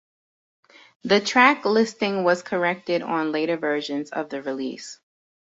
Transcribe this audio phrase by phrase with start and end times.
[1.03, 4.99] The track listing was corrected on later versions of the release.